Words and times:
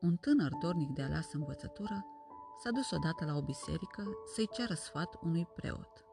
Un 0.00 0.16
tânăr 0.16 0.52
dornic 0.60 0.90
de 0.90 1.02
aleasă 1.02 1.36
învățătură 1.36 2.06
s-a 2.62 2.70
dus 2.70 2.90
odată 2.90 3.24
la 3.24 3.36
o 3.36 3.42
biserică 3.42 4.04
să-i 4.34 4.48
ceară 4.52 4.74
sfat 4.74 5.18
unui 5.22 5.46
preot. 5.54 6.04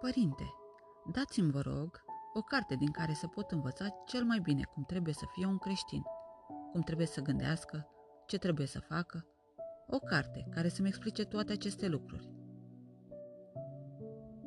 Părinte, 0.00 0.44
dați-mi, 1.12 1.50
vă 1.50 1.60
rog, 1.60 2.02
o 2.34 2.40
carte 2.40 2.74
din 2.74 2.90
care 2.90 3.12
să 3.12 3.26
pot 3.26 3.50
învăța 3.50 3.88
cel 4.06 4.24
mai 4.24 4.38
bine 4.38 4.62
cum 4.62 4.84
trebuie 4.84 5.14
să 5.14 5.24
fie 5.32 5.46
un 5.46 5.58
creștin, 5.58 6.02
cum 6.72 6.80
trebuie 6.80 7.06
să 7.06 7.20
gândească, 7.20 7.88
ce 8.26 8.38
trebuie 8.38 8.66
să 8.66 8.80
facă, 8.80 9.26
o 9.86 9.98
carte 9.98 10.46
care 10.50 10.68
să-mi 10.68 10.88
explice 10.88 11.24
toate 11.24 11.52
aceste 11.52 11.88
lucruri. 11.88 12.30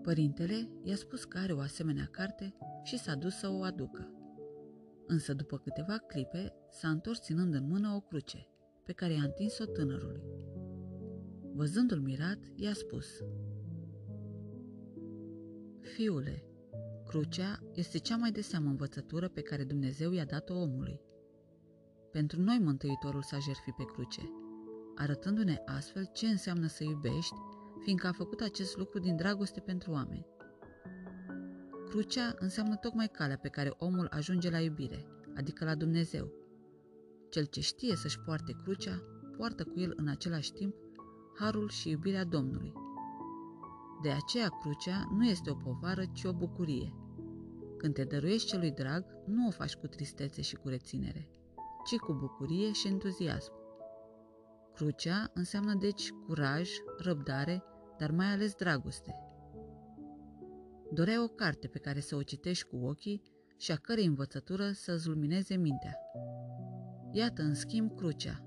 Părintele 0.01 0.69
i-a 0.83 0.95
spus 0.95 1.23
că 1.23 1.37
are 1.37 1.53
o 1.53 1.59
asemenea 1.59 2.07
carte 2.11 2.55
și 2.83 2.97
s-a 2.97 3.15
dus 3.15 3.37
să 3.37 3.49
o 3.49 3.63
aducă. 3.63 4.09
Însă 5.07 5.33
după 5.33 5.57
câteva 5.57 5.97
clipe 5.97 6.53
s-a 6.69 6.89
întors 6.89 7.21
ținând 7.21 7.53
în 7.53 7.67
mână 7.67 7.93
o 7.95 7.99
cruce, 7.99 8.47
pe 8.85 8.93
care 8.93 9.13
i-a 9.13 9.23
întins-o 9.23 9.65
tânărului. 9.65 10.23
Văzându-l 11.53 11.99
mirat, 11.99 12.39
i-a 12.55 12.73
spus 12.73 13.05
Fiule, 15.79 16.43
crucea 17.07 17.59
este 17.73 17.97
cea 17.97 18.15
mai 18.15 18.31
de 18.31 18.41
seamă 18.41 18.69
învățătură 18.69 19.27
pe 19.27 19.41
care 19.41 19.63
Dumnezeu 19.63 20.11
i-a 20.11 20.25
dat-o 20.25 20.53
omului. 20.59 21.01
Pentru 22.11 22.41
noi 22.41 22.59
Mântuitorul 22.59 23.21
s-a 23.21 23.39
jertfit 23.39 23.75
pe 23.75 23.83
cruce, 23.83 24.21
arătându-ne 24.95 25.61
astfel 25.65 26.09
ce 26.13 26.27
înseamnă 26.27 26.67
să 26.67 26.83
iubești, 26.83 27.35
fiindcă 27.83 28.07
a 28.07 28.11
făcut 28.11 28.41
acest 28.41 28.77
lucru 28.77 28.99
din 28.99 29.15
dragoste 29.15 29.59
pentru 29.59 29.91
oameni. 29.91 30.27
Crucea 31.95 32.35
înseamnă 32.39 32.75
tocmai 32.75 33.07
calea 33.07 33.37
pe 33.37 33.47
care 33.47 33.73
omul 33.77 34.07
ajunge 34.11 34.49
la 34.49 34.59
iubire, 34.59 35.05
adică 35.35 35.65
la 35.65 35.75
Dumnezeu. 35.75 36.31
Cel 37.29 37.45
ce 37.45 37.61
știe 37.61 37.95
să-și 37.95 38.19
poarte 38.19 38.55
crucea, 38.63 39.01
poartă 39.37 39.63
cu 39.63 39.79
el 39.79 39.93
în 39.95 40.07
același 40.07 40.51
timp 40.51 40.75
harul 41.39 41.69
și 41.69 41.89
iubirea 41.89 42.23
Domnului. 42.23 42.73
De 44.01 44.09
aceea 44.09 44.49
crucea 44.49 45.09
nu 45.17 45.25
este 45.25 45.49
o 45.49 45.53
povară, 45.53 46.03
ci 46.13 46.23
o 46.23 46.33
bucurie. 46.33 46.93
Când 47.77 47.93
te 47.93 48.03
dăruiești 48.03 48.47
celui 48.47 48.71
drag, 48.71 49.05
nu 49.25 49.47
o 49.47 49.51
faci 49.51 49.75
cu 49.75 49.87
tristețe 49.87 50.41
și 50.41 50.55
cu 50.55 50.67
reținere, 50.67 51.29
ci 51.85 51.95
cu 51.95 52.13
bucurie 52.13 52.71
și 52.71 52.87
entuziasm. 52.87 53.51
Crucea 54.73 55.31
înseamnă 55.33 55.73
deci 55.73 56.09
curaj, 56.27 56.69
răbdare, 56.97 57.63
dar 57.97 58.11
mai 58.11 58.31
ales 58.31 58.53
dragoste. 58.53 59.24
Dorea 60.95 61.23
o 61.23 61.27
carte 61.27 61.67
pe 61.67 61.79
care 61.79 61.99
să 61.99 62.15
o 62.15 62.21
citești 62.23 62.67
cu 62.67 62.75
ochii 62.75 63.21
și 63.57 63.71
a 63.71 63.75
cărei 63.75 64.05
învățătură 64.05 64.71
să-ți 64.71 65.07
lumineze 65.07 65.55
mintea. 65.55 65.97
Iată, 67.11 67.41
în 67.41 67.53
schimb, 67.53 67.95
Crucea, 67.95 68.45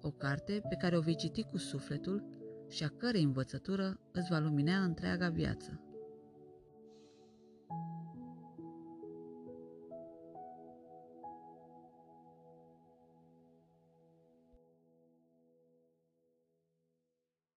o 0.00 0.10
carte 0.10 0.62
pe 0.68 0.74
care 0.74 0.96
o 0.96 1.00
vei 1.00 1.16
citi 1.16 1.42
cu 1.42 1.56
sufletul 1.56 2.24
și 2.68 2.84
a 2.84 2.88
cărei 2.88 3.22
învățătură 3.22 4.00
îți 4.12 4.30
va 4.30 4.38
lumina 4.38 4.84
întreaga 4.84 5.28
viață. 5.28 5.91